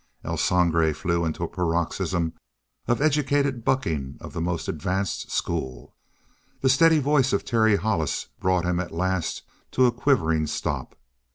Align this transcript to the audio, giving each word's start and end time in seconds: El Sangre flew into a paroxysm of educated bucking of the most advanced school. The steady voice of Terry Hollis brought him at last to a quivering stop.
El 0.23 0.35
Sangre 0.37 0.93
flew 0.95 1.25
into 1.25 1.43
a 1.43 1.47
paroxysm 1.47 2.33
of 2.87 2.99
educated 3.03 3.63
bucking 3.63 4.17
of 4.19 4.33
the 4.33 4.41
most 4.41 4.67
advanced 4.67 5.29
school. 5.29 5.93
The 6.61 6.69
steady 6.69 6.97
voice 6.97 7.33
of 7.33 7.45
Terry 7.45 7.75
Hollis 7.75 8.29
brought 8.39 8.65
him 8.65 8.79
at 8.79 8.91
last 8.91 9.43
to 9.73 9.85
a 9.85 9.91
quivering 9.91 10.47
stop. 10.47 10.95